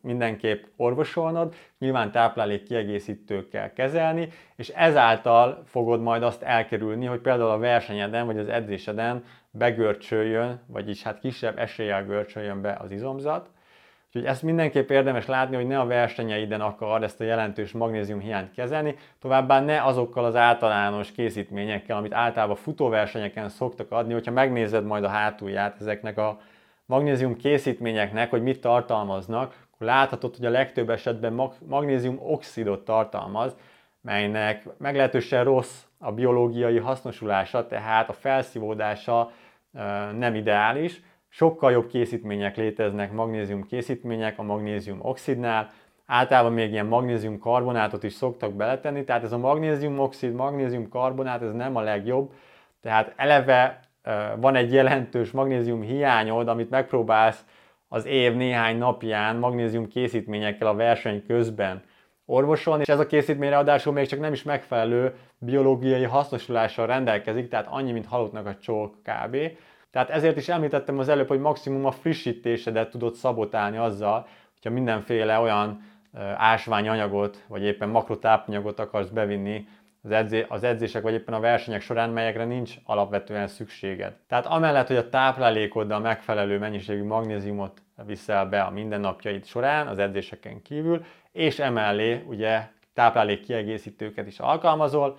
mindenképp 0.00 0.64
orvosolnod, 0.76 1.54
nyilván 1.78 2.10
táplálék 2.10 2.62
kiegészítőkkel 2.62 3.72
kezelni, 3.72 4.28
és 4.56 4.68
ezáltal 4.68 5.62
fogod 5.66 6.00
majd 6.00 6.22
azt 6.22 6.42
elkerülni, 6.42 7.06
hogy 7.06 7.20
például 7.20 7.50
a 7.50 7.58
versenyeden 7.58 8.26
vagy 8.26 8.38
az 8.38 8.48
edzéseden 8.48 9.24
begörcsöljön, 9.50 10.60
vagyis 10.66 11.02
hát 11.02 11.18
kisebb 11.18 11.58
eséllyel 11.58 12.04
görcsöljön 12.04 12.60
be 12.60 12.76
az 12.80 12.90
izomzat. 12.90 13.50
Úgyhogy 14.16 14.30
ezt 14.30 14.42
mindenképp 14.42 14.90
érdemes 14.90 15.26
látni, 15.26 15.56
hogy 15.56 15.66
ne 15.66 15.78
a 15.78 15.86
versenyeiden 15.86 16.60
akar 16.60 17.02
ezt 17.02 17.20
a 17.20 17.24
jelentős 17.24 17.72
magnézium 17.72 18.20
hiányt 18.20 18.52
kezelni, 18.52 18.96
továbbá 19.20 19.60
ne 19.60 19.84
azokkal 19.84 20.24
az 20.24 20.36
általános 20.36 21.12
készítményekkel, 21.12 21.96
amit 21.96 22.12
általában 22.12 22.56
futóversenyeken 22.56 23.48
szoktak 23.48 23.90
adni, 23.90 24.12
hogyha 24.12 24.32
megnézed 24.32 24.84
majd 24.84 25.04
a 25.04 25.08
hátulját 25.08 25.80
ezeknek 25.80 26.18
a 26.18 26.40
magnézium 26.86 27.36
készítményeknek, 27.36 28.30
hogy 28.30 28.42
mit 28.42 28.60
tartalmaznak, 28.60 29.54
akkor 29.72 29.86
láthatod, 29.86 30.36
hogy 30.36 30.46
a 30.46 30.50
legtöbb 30.50 30.90
esetben 30.90 31.50
magnézium 31.66 32.18
oxidot 32.22 32.84
tartalmaz, 32.84 33.56
melynek 34.00 34.62
meglehetősen 34.78 35.44
rossz 35.44 35.82
a 35.98 36.12
biológiai 36.12 36.78
hasznosulása, 36.78 37.66
tehát 37.66 38.08
a 38.08 38.12
felszívódása 38.12 39.30
nem 40.18 40.34
ideális. 40.34 41.02
Sokkal 41.36 41.72
jobb 41.72 41.86
készítmények 41.86 42.56
léteznek, 42.56 43.12
magnézium 43.12 43.66
készítmények 43.66 44.38
a 44.38 44.42
magnézium 44.42 44.98
oxidnál, 45.02 45.70
általában 46.06 46.52
még 46.52 46.70
ilyen 46.70 46.86
magnézium 46.86 47.38
karbonátot 47.38 48.02
is 48.02 48.12
szoktak 48.12 48.52
beletenni, 48.52 49.04
tehát 49.04 49.22
ez 49.22 49.32
a 49.32 49.38
magnézium 49.38 49.98
oxid, 49.98 50.34
magnézium 50.34 50.88
karbonát, 50.88 51.42
ez 51.42 51.52
nem 51.52 51.76
a 51.76 51.80
legjobb, 51.80 52.32
tehát 52.82 53.12
eleve 53.16 53.80
van 54.36 54.54
egy 54.54 54.72
jelentős 54.72 55.30
magnézium 55.30 55.82
hiányod, 55.82 56.48
amit 56.48 56.70
megpróbálsz 56.70 57.44
az 57.88 58.06
év 58.06 58.34
néhány 58.34 58.78
napján 58.78 59.36
magnézium 59.36 59.88
készítményekkel 59.88 60.66
a 60.66 60.74
verseny 60.74 61.26
közben 61.26 61.82
orvosolni, 62.26 62.82
és 62.82 62.88
ez 62.88 62.98
a 62.98 63.06
készítmény 63.06 63.50
ráadásul 63.50 63.92
még 63.92 64.06
csak 64.06 64.20
nem 64.20 64.32
is 64.32 64.42
megfelelő 64.42 65.14
biológiai 65.38 66.04
hasznosulással 66.04 66.86
rendelkezik, 66.86 67.48
tehát 67.48 67.66
annyi, 67.70 67.92
mint 67.92 68.06
halottnak 68.06 68.46
a 68.46 68.56
csók 68.56 68.96
kb. 69.02 69.36
Tehát 69.94 70.10
ezért 70.10 70.36
is 70.36 70.48
említettem 70.48 70.98
az 70.98 71.08
előbb, 71.08 71.28
hogy 71.28 71.40
maximum 71.40 71.84
a 71.84 71.90
frissítésedet 71.90 72.90
tudod 72.90 73.14
szabotálni 73.14 73.76
azzal, 73.76 74.26
hogyha 74.52 74.70
mindenféle 74.70 75.38
olyan 75.38 75.82
ásványanyagot, 76.36 77.44
vagy 77.46 77.62
éppen 77.62 77.88
makrotápanyagot 77.88 78.78
akarsz 78.78 79.08
bevinni 79.08 79.66
az, 80.02 80.10
edzé, 80.10 80.46
az 80.48 80.64
edzések 80.64 81.02
vagy 81.02 81.12
éppen 81.12 81.34
a 81.34 81.40
versenyek 81.40 81.80
során, 81.80 82.10
melyekre 82.10 82.44
nincs 82.44 82.74
alapvetően 82.84 83.46
szükséged. 83.46 84.16
Tehát 84.28 84.46
amellett, 84.46 84.86
hogy 84.86 84.96
a 84.96 85.08
táplálékoddal 85.08 86.00
megfelelő 86.00 86.58
mennyiségű 86.58 87.04
magnéziumot 87.04 87.82
viszel 88.06 88.46
be 88.46 88.60
a 88.62 88.70
mindennapjaid 88.70 89.44
során, 89.44 89.86
az 89.86 89.98
edzéseken 89.98 90.62
kívül, 90.62 91.04
és 91.32 91.58
emellé 91.58 92.24
ugye 92.26 92.68
táplálék 92.94 93.40
kiegészítőket 93.40 94.26
is 94.26 94.38
alkalmazol, 94.38 95.18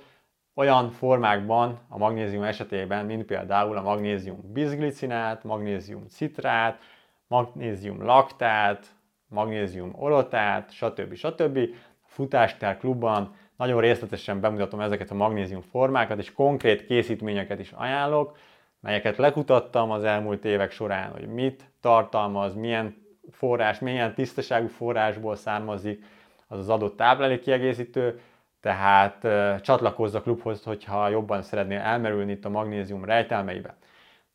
olyan 0.55 0.89
formákban 0.89 1.79
a 1.89 1.97
magnézium 1.97 2.43
esetében, 2.43 3.05
mint 3.05 3.25
például 3.25 3.77
a 3.77 3.81
magnézium 3.81 4.39
bizglicinát, 4.53 5.43
magnézium 5.43 6.07
citrát, 6.07 6.79
magnézium 7.27 8.03
laktát, 8.03 8.85
magnézium 9.27 9.91
orotát, 9.95 10.71
stb. 10.71 11.13
stb. 11.13 11.57
A 12.03 12.07
Futástár 12.07 12.77
klubban 12.77 13.35
nagyon 13.57 13.81
részletesen 13.81 14.39
bemutatom 14.39 14.79
ezeket 14.79 15.11
a 15.11 15.15
magnézium 15.15 15.61
formákat, 15.61 16.19
és 16.19 16.33
konkrét 16.33 16.85
készítményeket 16.85 17.59
is 17.59 17.71
ajánlok, 17.71 18.37
melyeket 18.79 19.17
lekutattam 19.17 19.91
az 19.91 20.03
elmúlt 20.03 20.45
évek 20.45 20.71
során, 20.71 21.11
hogy 21.11 21.27
mit 21.27 21.69
tartalmaz, 21.81 22.55
milyen 22.55 22.95
forrás, 23.31 23.79
milyen 23.79 24.13
tisztaságú 24.13 24.67
forrásból 24.67 25.35
származik 25.35 26.03
az 26.47 26.57
az 26.57 26.69
adott 26.69 26.97
táplálékkiegészítő, 26.97 28.19
tehát 28.65 29.27
csatlakozz 29.61 30.15
a 30.15 30.21
klubhoz, 30.21 30.63
hogyha 30.63 31.09
jobban 31.09 31.41
szeretnél 31.41 31.79
elmerülni 31.79 32.31
itt 32.31 32.45
a 32.45 32.49
magnézium 32.49 33.05
rejtelmeibe. 33.05 33.75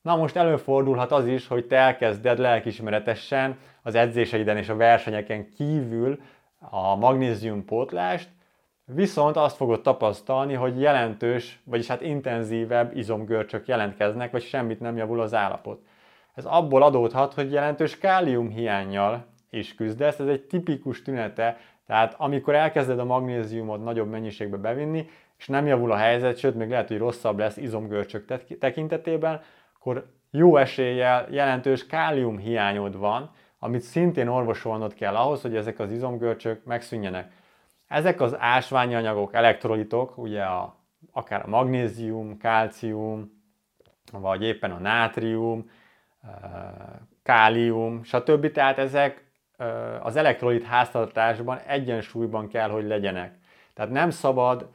Na 0.03 0.17
most 0.17 0.37
előfordulhat 0.37 1.13
az 1.13 1.27
is, 1.27 1.47
hogy 1.47 1.67
te 1.67 1.77
elkezded 1.77 2.39
lelkismeretesen 2.39 3.59
az 3.83 3.95
edzéseiden 3.95 4.57
és 4.57 4.69
a 4.69 4.77
versenyeken 4.77 5.49
kívül 5.57 6.21
a 6.59 6.97
magnézium 6.97 7.65
pótlást, 7.65 8.29
Viszont 8.95 9.37
azt 9.37 9.57
fogod 9.57 9.81
tapasztalni, 9.81 10.55
hogy 10.55 10.81
jelentős, 10.81 11.61
vagyis 11.65 11.87
hát 11.87 12.01
intenzívebb 12.01 12.97
izomgörcsök 12.97 13.69
jelentkeznek, 13.69 14.31
vagy 14.31 14.43
semmit 14.43 14.81
nem 14.81 14.97
javul 14.97 15.21
az 15.21 15.35
állapot. 15.35 15.83
Ez 16.35 16.45
abból 16.45 16.83
adódhat, 16.83 17.35
hogy 17.35 17.53
jelentős 17.53 17.99
kálium 17.99 18.49
hiányjal 18.49 19.27
is 19.50 19.75
küzdesz, 19.75 20.19
ez 20.19 20.26
egy 20.26 20.42
tipikus 20.42 21.02
tünete, 21.02 21.59
tehát 21.87 22.14
amikor 22.19 22.54
elkezded 22.54 22.99
a 22.99 23.04
magnéziumot 23.04 23.85
nagyobb 23.85 24.09
mennyiségbe 24.11 24.57
bevinni, 24.57 25.09
és 25.38 25.49
nem 25.49 25.66
javul 25.66 25.92
a 25.92 25.97
helyzet, 25.97 26.37
sőt 26.37 26.54
még 26.54 26.69
lehet, 26.69 26.88
hogy 26.88 26.99
rosszabb 26.99 27.38
lesz 27.38 27.57
izomgörcsök 27.57 28.25
tekintetében, 28.59 29.40
akkor 29.75 30.07
jó 30.30 30.57
eséllyel 30.57 31.26
jelentős 31.30 31.87
kálium 31.87 32.38
hiányod 32.38 32.97
van, 32.97 33.30
amit 33.59 33.80
szintén 33.80 34.28
orvosolnod 34.28 34.95
kell 34.95 35.16
ahhoz, 35.16 35.42
hogy 35.42 35.57
ezek 35.57 35.78
az 35.78 35.90
izomgörcsök 35.92 36.64
megszűnjenek. 36.64 37.33
Ezek 37.87 38.21
az 38.21 38.37
ásványi 38.38 38.95
anyagok, 38.95 39.35
elektrolitok, 39.35 40.19
ugye 40.19 40.42
a, 40.42 40.76
akár 41.12 41.42
a 41.45 41.49
magnézium, 41.49 42.37
kálcium, 42.37 43.42
vagy 44.12 44.42
éppen 44.42 44.71
a 44.71 44.78
nátrium, 44.78 45.71
kálium, 47.23 48.02
stb. 48.02 48.52
Tehát 48.52 48.78
ezek 48.78 49.30
az 50.00 50.17
elektrolit 50.17 50.64
háztartásban 50.64 51.59
egyensúlyban 51.67 52.49
kell, 52.49 52.69
hogy 52.69 52.87
legyenek. 52.87 53.38
Tehát 53.75 53.90
nem 53.90 54.11
szabad 54.11 54.69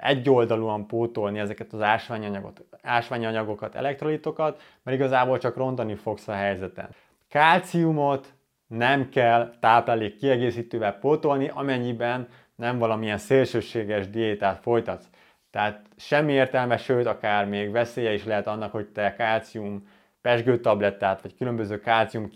egyoldalúan 0.00 0.86
pótolni 0.86 1.38
ezeket 1.38 1.72
az 1.72 1.80
ásványanyagot, 1.80 2.64
ásványanyagokat, 2.82 3.74
elektrolitokat, 3.74 4.62
mert 4.82 4.96
igazából 4.96 5.38
csak 5.38 5.56
rontani 5.56 5.94
fogsz 5.94 6.28
a 6.28 6.32
helyzeten. 6.32 6.88
Kálciumot 7.28 8.34
nem 8.66 9.08
kell 9.08 9.54
táplálék 9.60 10.16
kiegészítővel 10.16 10.98
pótolni, 10.98 11.50
amennyiben 11.54 12.28
nem 12.54 12.78
valamilyen 12.78 13.18
szélsőséges 13.18 14.10
diétát 14.10 14.60
folytatsz. 14.60 15.08
Tehát 15.50 15.82
semmi 15.96 16.32
értelme, 16.32 16.76
sőt, 16.76 17.06
akár 17.06 17.46
még 17.46 17.70
veszélye 17.70 18.12
is 18.12 18.24
lehet 18.24 18.46
annak, 18.46 18.72
hogy 18.72 18.86
te 18.86 19.14
kálcium 19.14 19.88
pesgőtablettát, 20.22 21.22
vagy 21.22 21.36
különböző 21.36 21.80
kálcium 21.80 22.30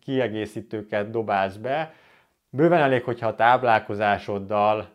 kiegészítőket 0.00 1.10
dobálsz 1.10 1.56
be. 1.56 1.94
Bőven 2.50 2.80
elég, 2.80 3.02
hogyha 3.02 3.26
a 3.26 3.34
táplálkozásoddal 3.34 4.88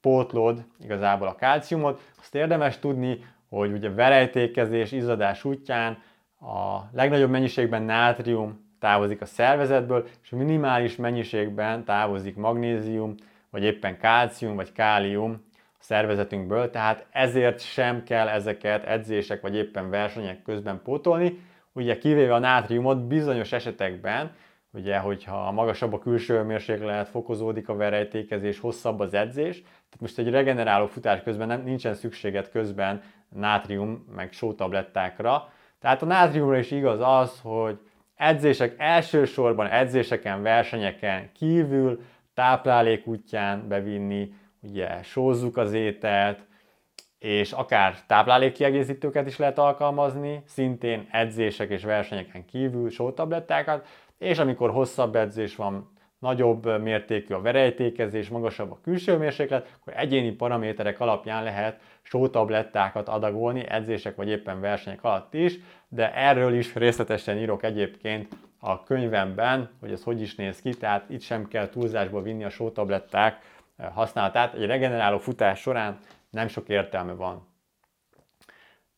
pótlod 0.00 0.64
igazából 0.80 1.28
a 1.28 1.34
kálciumot. 1.34 2.00
Azt 2.20 2.34
érdemes 2.34 2.78
tudni, 2.78 3.24
hogy 3.48 3.72
ugye 3.72 3.90
verejtékezés, 3.90 4.92
izzadás 4.92 5.44
útján 5.44 5.98
a 6.40 6.78
legnagyobb 6.92 7.30
mennyiségben 7.30 7.82
nátrium 7.82 8.72
távozik 8.80 9.20
a 9.20 9.26
szervezetből, 9.26 10.06
és 10.22 10.28
minimális 10.28 10.96
mennyiségben 10.96 11.84
távozik 11.84 12.36
magnézium, 12.36 13.14
vagy 13.50 13.62
éppen 13.62 13.98
kálcium, 13.98 14.56
vagy 14.56 14.72
kálium 14.72 15.44
szervezetünkből, 15.84 16.70
tehát 16.70 17.06
ezért 17.10 17.60
sem 17.60 18.02
kell 18.02 18.28
ezeket 18.28 18.84
edzések, 18.84 19.40
vagy 19.40 19.56
éppen 19.56 19.90
versenyek 19.90 20.42
közben 20.42 20.80
pótolni, 20.82 21.38
ugye 21.72 21.98
kivéve 21.98 22.34
a 22.34 22.38
nátriumot 22.38 23.06
bizonyos 23.06 23.52
esetekben, 23.52 24.32
ugye, 24.72 24.98
hogyha 24.98 25.50
magasabb 25.52 25.92
a 25.92 25.98
külső 25.98 26.42
mérséklet, 26.42 27.08
fokozódik 27.08 27.68
a 27.68 27.76
verejtékezés, 27.76 28.60
hosszabb 28.60 29.00
az 29.00 29.14
edzés, 29.14 29.60
tehát 29.62 30.00
most 30.00 30.18
egy 30.18 30.30
regeneráló 30.30 30.86
futás 30.86 31.22
közben 31.22 31.46
nem, 31.46 31.62
nincsen 31.62 31.94
szükséged 31.94 32.50
közben 32.50 33.02
nátrium 33.28 34.04
meg 34.14 34.32
sótablettákra. 34.32 35.52
Tehát 35.80 36.02
a 36.02 36.06
nátriumra 36.06 36.58
is 36.58 36.70
igaz 36.70 37.00
az, 37.00 37.40
hogy 37.42 37.78
edzések 38.14 38.74
elsősorban 38.78 39.66
edzéseken, 39.66 40.42
versenyeken 40.42 41.32
kívül 41.32 42.00
táplálék 42.34 43.06
útján 43.06 43.68
bevinni, 43.68 44.32
ugye 44.68 45.02
sózzuk 45.02 45.56
az 45.56 45.72
ételt, 45.72 46.46
és 47.18 47.52
akár 47.52 47.96
táplálékkiegészítőket 48.06 49.26
is 49.26 49.36
lehet 49.36 49.58
alkalmazni, 49.58 50.42
szintén 50.46 51.08
edzések 51.10 51.70
és 51.70 51.84
versenyeken 51.84 52.44
kívül 52.44 52.90
sótablettákat, 52.90 53.86
és 54.18 54.38
amikor 54.38 54.70
hosszabb 54.70 55.16
edzés 55.16 55.56
van, 55.56 55.92
nagyobb 56.24 56.82
mértékű 56.82 57.34
a 57.34 57.40
verejtékezés, 57.40 58.28
magasabb 58.28 58.70
a 58.70 58.78
külső 58.82 59.16
mérséklet, 59.16 59.76
akkor 59.80 59.92
egyéni 59.96 60.30
paraméterek 60.30 61.00
alapján 61.00 61.42
lehet 61.42 61.80
sótablettákat 62.02 63.08
adagolni 63.08 63.68
edzések 63.68 64.16
vagy 64.16 64.28
éppen 64.28 64.60
versenyek 64.60 65.04
alatt 65.04 65.34
is, 65.34 65.58
de 65.88 66.14
erről 66.14 66.54
is 66.54 66.74
részletesen 66.74 67.38
írok 67.38 67.62
egyébként 67.62 68.36
a 68.60 68.82
könyvemben, 68.82 69.70
hogy 69.80 69.92
ez 69.92 70.02
hogy 70.02 70.20
is 70.20 70.34
néz 70.34 70.60
ki, 70.60 70.70
tehát 70.70 71.10
itt 71.10 71.20
sem 71.20 71.48
kell 71.48 71.68
túlzásba 71.68 72.22
vinni 72.22 72.44
a 72.44 72.50
sótabletták 72.50 73.38
használatát. 73.92 74.54
Egy 74.54 74.66
regeneráló 74.66 75.18
futás 75.18 75.60
során 75.60 75.98
nem 76.30 76.48
sok 76.48 76.68
értelme 76.68 77.12
van. 77.12 77.46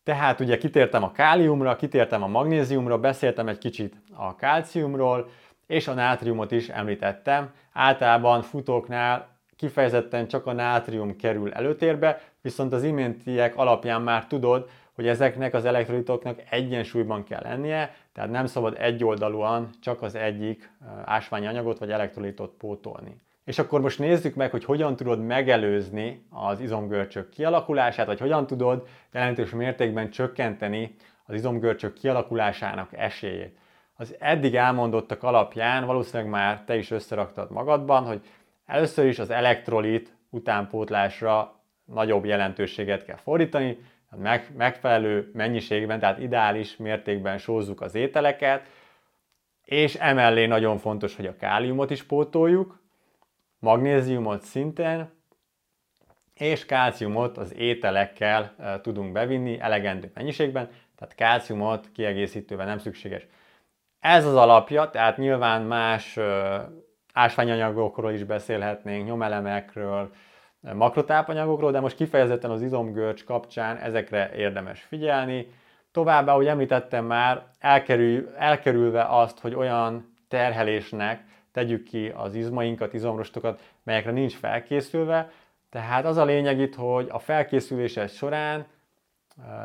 Tehát 0.03 0.41
ugye 0.41 0.59
kitértem 0.59 1.03
a 1.03 1.13
káliumra, 1.13 1.77
kitértem 1.77 2.23
a 2.23 2.27
magnéziumra, 2.27 2.99
beszéltem 2.99 3.49
egy 3.49 3.59
kicsit 3.59 3.95
a 4.15 4.35
kálciumról, 4.35 5.29
és 5.67 5.89
a 5.89 5.95
nátriumot 5.95 6.51
is 6.51 6.69
említettem. 6.69 7.53
Általában 7.73 8.43
futóknál 8.43 9.29
kifejezetten 9.57 10.29
csak 10.29 10.47
a 10.47 10.53
nátrium 10.53 11.17
kerül 11.17 11.53
előtérbe, 11.53 12.21
viszont 12.41 12.73
az 12.73 12.83
iméntiek 12.83 13.57
alapján 13.57 14.03
már 14.03 14.27
tudod, 14.27 14.71
hogy 14.93 15.07
ezeknek 15.07 15.55
az 15.55 15.65
elektrolitoknak 15.65 16.43
egyensúlyban 16.51 17.25
kell 17.25 17.43
lennie, 17.43 17.95
tehát 18.13 18.31
nem 18.31 18.47
szabad 18.47 18.77
egyoldalúan 18.79 19.71
csak 19.81 20.03
az 20.03 20.15
egyik 20.15 20.71
ásványi 21.05 21.47
anyagot 21.47 21.79
vagy 21.79 21.91
elektrolitot 21.91 22.55
pótolni. 22.59 23.17
És 23.47 23.59
akkor 23.59 23.81
most 23.81 23.99
nézzük 23.99 24.35
meg, 24.35 24.51
hogy 24.51 24.65
hogyan 24.65 24.97
tudod 24.97 25.21
megelőzni 25.21 26.27
az 26.31 26.61
izomgörcsök 26.61 27.29
kialakulását, 27.29 28.07
vagy 28.07 28.19
hogyan 28.19 28.47
tudod 28.47 28.89
jelentős 29.13 29.51
mértékben 29.51 30.11
csökkenteni 30.11 30.95
az 31.25 31.35
izomgörcsök 31.35 31.93
kialakulásának 31.93 32.93
esélyét. 32.93 33.59
Az 33.95 34.15
eddig 34.19 34.55
elmondottak 34.55 35.23
alapján 35.23 35.87
valószínűleg 35.87 36.31
már 36.31 36.65
te 36.65 36.77
is 36.77 36.91
összeraktad 36.91 37.51
magadban, 37.51 38.05
hogy 38.05 38.21
először 38.65 39.07
is 39.07 39.19
az 39.19 39.31
elektrolit 39.31 40.17
utánpótlásra 40.31 41.61
nagyobb 41.85 42.25
jelentőséget 42.25 43.05
kell 43.05 43.17
fordítani, 43.17 43.79
meg, 44.17 44.53
megfelelő 44.57 45.31
mennyiségben, 45.33 45.99
tehát 45.99 46.19
ideális 46.19 46.77
mértékben 46.77 47.39
sózzuk 47.39 47.81
az 47.81 47.95
ételeket, 47.95 48.69
és 49.65 49.95
emellé 49.95 50.47
nagyon 50.47 50.79
fontos, 50.79 51.17
hogy 51.17 51.27
a 51.27 51.37
káliumot 51.37 51.91
is 51.91 52.03
pótoljuk, 52.03 52.85
magnéziumot 53.59 54.43
szintén, 54.43 55.11
és 56.35 56.67
kálciumot 56.67 57.39
az 57.39 57.55
ételekkel 57.55 58.55
tudunk 58.83 59.13
bevinni 59.13 59.61
elegendő 59.61 60.11
mennyiségben, 60.15 60.69
tehát 60.97 61.15
kálciumot 61.15 61.91
kiegészítővel 61.93 62.67
nem 62.67 62.79
szükséges. 62.79 63.27
Ez 64.01 64.27
az 64.27 64.35
alapja, 64.35 64.91
tehát 64.91 65.17
nyilván 65.17 65.63
más 65.63 66.19
ásványanyagokról 67.13 68.13
is 68.13 68.25
beszélhetnénk, 68.25 69.07
nyomelemekről, 69.07 70.11
makrotápanyagokról, 70.61 71.71
de 71.71 71.81
most 71.81 71.97
kifejezetten 71.97 72.51
az 72.51 72.63
izomgörcs 72.63 73.25
kapcsán 73.25 73.77
ezekre 73.77 74.31
érdemes 74.35 74.83
figyelni. 74.83 75.47
Továbbá, 75.93 76.33
ahogy 76.33 76.47
említettem 76.47 77.05
már, 77.05 77.47
elkerül, 77.59 78.29
elkerülve 78.37 79.03
azt, 79.03 79.39
hogy 79.41 79.55
olyan 79.55 80.17
terhelésnek 80.29 81.25
tegyük 81.57 81.83
ki 81.83 82.13
az 82.15 82.35
izmainkat, 82.35 82.95
izomrostokat, 82.95 83.61
melyekre 83.83 84.11
nincs 84.11 84.35
felkészülve. 84.35 85.31
Tehát 85.71 86.05
az 86.05 86.17
a 86.17 86.25
lényeg 86.25 86.59
itt, 86.59 86.75
hogy 86.75 87.09
a 87.11 87.19
felkészülése 87.19 88.07
során 88.07 88.67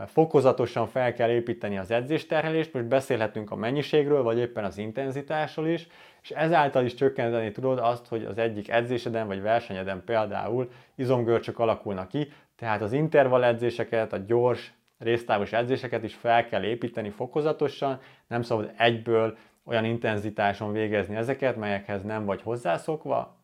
fokozatosan 0.06 0.88
fel 0.88 1.14
kell 1.14 1.30
építeni 1.30 1.78
az 1.78 1.92
edzésterhelést, 1.92 2.74
most 2.74 2.86
beszélhetünk 2.86 3.52
a 3.52 3.56
mennyiségről, 3.56 4.24
vagy 4.24 4.38
éppen 4.38 4.64
az 4.64 4.78
intenzitásról 4.78 5.68
is, 5.68 5.88
és 6.22 6.30
ezáltal 6.30 6.86
is 6.86 6.94
csökkenteni 6.94 7.52
tudod 7.52 7.80
azt, 7.80 8.08
hogy 8.08 8.26
az 8.26 8.38
egyik 8.38 8.70
edzéseden 8.70 9.28
vagy 9.28 9.42
versenyeden 9.42 10.04
például 10.06 10.70
izomgörcsök 10.96 11.60
alakulnak 11.60 12.08
ki, 12.08 12.32
tehát 12.56 12.82
az 12.82 12.94
intervall 12.94 13.44
edzéseket, 13.44 14.14
a 14.14 14.18
gyors, 14.18 14.74
résztávos 14.98 15.54
edzéseket 15.54 16.04
is 16.04 16.16
fel 16.16 16.46
kell 16.46 16.64
építeni 16.64 17.10
fokozatosan, 17.10 18.00
nem 18.28 18.42
szabad 18.42 18.72
egyből 18.78 19.38
olyan 19.66 19.86
intenzitáson 19.86 20.72
végezni 20.72 21.16
ezeket, 21.16 21.56
melyekhez 21.56 22.04
nem 22.04 22.26
vagy 22.26 22.42
hozzászokva. 22.42 23.36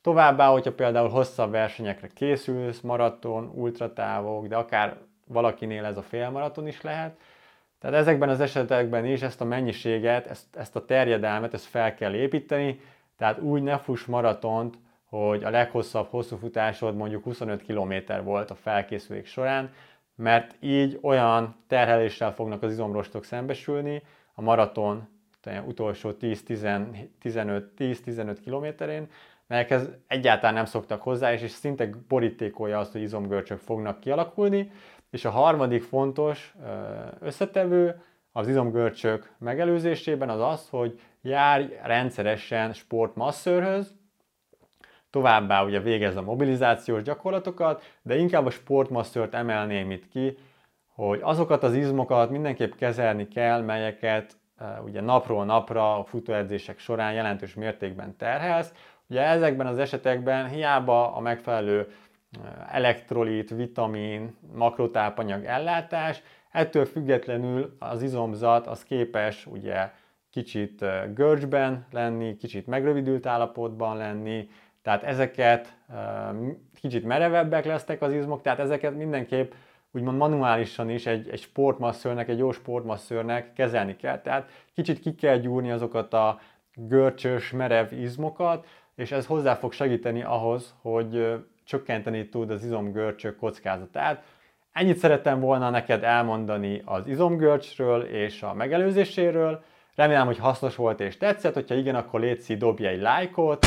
Továbbá, 0.00 0.48
hogyha 0.48 0.72
például 0.72 1.08
hosszabb 1.08 1.50
versenyekre 1.50 2.08
készülsz, 2.14 2.80
maraton, 2.80 3.50
ultratávok, 3.54 4.46
de 4.46 4.56
akár 4.56 4.96
valakinél 5.24 5.84
ez 5.84 5.96
a 5.96 6.02
félmaraton 6.02 6.66
is 6.66 6.80
lehet, 6.80 7.18
tehát 7.78 7.96
ezekben 7.96 8.28
az 8.28 8.40
esetekben 8.40 9.04
is 9.04 9.22
ezt 9.22 9.40
a 9.40 9.44
mennyiséget, 9.44 10.26
ezt, 10.26 10.56
ezt 10.56 10.76
a 10.76 10.84
terjedelmet, 10.84 11.54
ezt 11.54 11.64
fel 11.64 11.94
kell 11.94 12.14
építeni, 12.14 12.80
tehát 13.16 13.38
úgy 13.38 13.62
ne 13.62 13.78
fuss 13.78 14.04
maratont, 14.04 14.78
hogy 15.04 15.44
a 15.44 15.50
leghosszabb 15.50 16.06
hosszú 16.10 16.36
futásod 16.36 16.96
mondjuk 16.96 17.24
25 17.24 17.62
km 17.62 17.94
volt 18.24 18.50
a 18.50 18.54
felkészülés 18.54 19.28
során, 19.28 19.72
mert 20.14 20.56
így 20.60 20.98
olyan 21.02 21.56
terheléssel 21.66 22.32
fognak 22.32 22.62
az 22.62 22.72
izomrostok 22.72 23.24
szembesülni 23.24 24.02
a 24.34 24.42
maraton 24.42 25.08
utolsó 25.66 26.10
10-15 26.20 28.36
kilométerén, 28.42 29.08
melyekhez 29.46 29.88
egyáltalán 30.06 30.54
nem 30.54 30.64
szoktak 30.64 31.02
hozzá, 31.02 31.32
és, 31.32 31.42
és 31.42 31.50
szinte 31.50 31.90
borítékolja 32.08 32.78
azt, 32.78 32.92
hogy 32.92 33.02
izomgörcsök 33.02 33.58
fognak 33.58 34.00
kialakulni, 34.00 34.70
és 35.10 35.24
a 35.24 35.30
harmadik 35.30 35.82
fontos 35.82 36.54
összetevő 37.20 38.02
az 38.32 38.48
izomgörcsök 38.48 39.32
megelőzésében 39.38 40.28
az 40.28 40.40
az, 40.40 40.68
hogy 40.68 41.00
járj 41.22 41.64
rendszeresen 41.82 42.72
sportmasszörhöz, 42.72 43.94
továbbá 45.10 45.64
ugye 45.64 45.80
végezz 45.80 46.16
a 46.16 46.22
mobilizációs 46.22 47.02
gyakorlatokat, 47.02 47.82
de 48.02 48.16
inkább 48.16 48.46
a 48.46 48.50
sportmasszört 48.50 49.34
emelném 49.34 49.90
itt 49.90 50.08
ki, 50.08 50.38
hogy 50.94 51.20
azokat 51.22 51.62
az 51.62 51.74
izmokat 51.74 52.30
mindenképp 52.30 52.72
kezelni 52.72 53.28
kell, 53.28 53.60
melyeket 53.60 54.36
ugye 54.84 55.00
napról 55.00 55.44
napra 55.44 55.98
a 55.98 56.04
futóedzések 56.04 56.78
során 56.78 57.12
jelentős 57.12 57.54
mértékben 57.54 58.16
terhelsz. 58.16 58.72
Ugye 59.08 59.22
ezekben 59.22 59.66
az 59.66 59.78
esetekben 59.78 60.48
hiába 60.48 61.14
a 61.14 61.20
megfelelő 61.20 61.88
elektrolit, 62.70 63.50
vitamin, 63.50 64.36
makrotápanyag 64.54 65.44
ellátás, 65.44 66.22
ettől 66.50 66.84
függetlenül 66.84 67.76
az 67.78 68.02
izomzat 68.02 68.66
az 68.66 68.84
képes 68.84 69.46
ugye 69.46 69.90
kicsit 70.30 70.84
görcsben 71.14 71.86
lenni, 71.90 72.36
kicsit 72.36 72.66
megrövidült 72.66 73.26
állapotban 73.26 73.96
lenni, 73.96 74.48
tehát 74.82 75.02
ezeket 75.02 75.76
kicsit 76.80 77.04
merevebbek 77.04 77.64
lesznek 77.64 78.02
az 78.02 78.12
izmok, 78.12 78.42
tehát 78.42 78.58
ezeket 78.58 78.96
mindenképp 78.96 79.52
úgymond 79.96 80.16
manuálisan 80.16 80.90
is 80.90 81.06
egy, 81.06 81.28
egy 81.28 81.40
sportmasszörnek, 81.40 82.28
egy 82.28 82.38
jó 82.38 82.52
sportmasszörnek 82.52 83.52
kezelni 83.52 83.96
kell. 83.96 84.20
Tehát 84.20 84.50
kicsit 84.74 85.00
ki 85.00 85.14
kell 85.14 85.36
gyúrni 85.36 85.70
azokat 85.70 86.12
a 86.12 86.40
görcsös, 86.74 87.50
merev 87.50 87.92
izmokat, 87.92 88.66
és 88.94 89.12
ez 89.12 89.26
hozzá 89.26 89.54
fog 89.54 89.72
segíteni 89.72 90.22
ahhoz, 90.22 90.74
hogy 90.82 91.34
csökkenteni 91.64 92.28
tud 92.28 92.50
az 92.50 92.64
izomgörcsök 92.64 93.36
kockázatát. 93.36 94.22
Ennyit 94.72 94.98
szerettem 94.98 95.40
volna 95.40 95.70
neked 95.70 96.02
elmondani 96.02 96.82
az 96.84 97.06
izomgörcsről 97.06 98.02
és 98.02 98.42
a 98.42 98.54
megelőzéséről. 98.54 99.64
Remélem, 99.94 100.26
hogy 100.26 100.38
hasznos 100.38 100.76
volt 100.76 101.00
és 101.00 101.16
tetszett, 101.16 101.54
hogyha 101.54 101.74
igen, 101.74 101.94
akkor 101.94 102.20
létszi 102.20 102.56
dobj 102.56 102.86
egy 102.86 103.00
lájkot. 103.00 103.66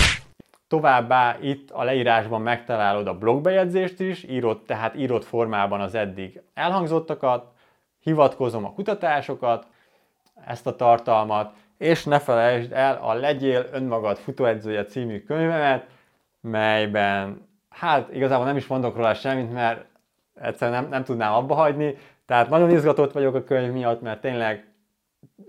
Továbbá 0.69 1.37
itt 1.41 1.71
a 1.71 1.83
leírásban 1.83 2.41
megtalálod 2.41 3.07
a 3.07 3.17
blogbejegyzést 3.17 3.99
is, 3.99 4.23
írott, 4.23 4.65
tehát 4.65 4.95
írott 4.95 5.25
formában 5.25 5.81
az 5.81 5.95
eddig 5.95 6.41
elhangzottakat, 6.53 7.51
hivatkozom 7.99 8.65
a 8.65 8.73
kutatásokat, 8.73 9.67
ezt 10.45 10.67
a 10.67 10.75
tartalmat, 10.75 11.53
és 11.77 12.03
ne 12.03 12.19
felejtsd 12.19 12.71
el 12.71 12.99
a 13.01 13.13
Legyél 13.13 13.65
önmagad 13.71 14.17
futóedzője 14.17 14.85
című 14.85 15.23
könyvemet, 15.23 15.87
melyben 16.41 17.47
hát 17.69 18.13
igazából 18.13 18.45
nem 18.45 18.57
is 18.57 18.67
mondok 18.67 18.95
róla 18.95 19.13
semmit, 19.13 19.53
mert 19.53 19.85
egyszerűen 20.41 20.81
nem, 20.81 20.89
nem 20.89 21.03
tudnám 21.03 21.33
abba 21.33 21.55
hagyni. 21.55 21.97
Tehát 22.25 22.49
nagyon 22.49 22.69
izgatott 22.69 23.11
vagyok 23.11 23.35
a 23.35 23.43
könyv 23.43 23.71
miatt, 23.71 24.01
mert 24.01 24.21
tényleg 24.21 24.67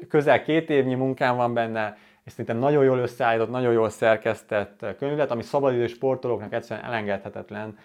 közel 0.08 0.42
két 0.42 0.70
évnyi 0.70 0.94
munkám 0.94 1.36
van 1.36 1.54
benne, 1.54 1.96
és 2.30 2.36
szerintem 2.36 2.58
nagyon 2.58 2.84
jól 2.84 2.98
összeállított, 2.98 3.50
nagyon 3.50 3.72
jól 3.72 3.88
szerkesztett 3.88 4.86
könyvet, 4.98 5.30
ami 5.30 5.42
szabadidő 5.42 5.86
sportolóknak 5.86 6.52
egyszerűen 6.52 6.86
elengedhetetlen 6.86 7.78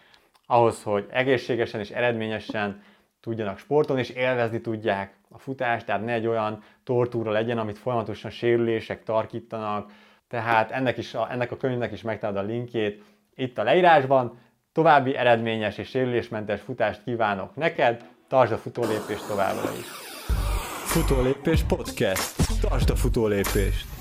ahhoz, 0.46 0.84
hogy 0.84 1.08
egészségesen 1.12 1.80
és 1.80 1.90
eredményesen 1.90 2.84
tudjanak 3.22 3.58
sportolni, 3.58 4.02
és 4.02 4.10
élvezni 4.10 4.62
tudják 4.62 5.14
a 5.30 5.38
futást, 5.38 5.86
tehát 5.86 6.06
ne 6.06 6.14
egy 6.14 6.28
olyan 6.28 6.64
tortúra 6.84 7.32
legyen, 7.32 7.58
amit 7.58 7.78
folyamatosan 7.78 8.32
sérülések 8.32 9.04
tarkítanak, 9.04 9.92
tehát 10.28 10.72
ennek, 10.72 10.98
is 10.98 11.14
a, 11.14 11.32
ennek 11.32 11.52
a 11.52 11.58
könyvnek 11.58 11.92
is 11.92 12.02
megtalálod 12.02 12.44
a 12.44 12.48
linkjét 12.48 13.04
itt 13.36 13.58
a 13.58 13.64
leírásban. 13.64 14.40
További 14.72 15.16
eredményes 15.16 15.78
és 15.78 15.90
sérülésmentes 15.90 16.62
futást 16.62 17.04
kívánok 17.04 17.56
neked, 17.56 18.06
tartsd 18.28 18.54
a 18.54 18.58
futólépést 18.58 19.28
továbbra 19.28 19.72
is! 19.80 19.88
Futólépés 20.84 21.64
podcast. 21.64 22.62
Tartsd 22.62 22.90
a 22.90 22.96
futólépést! 22.96 23.95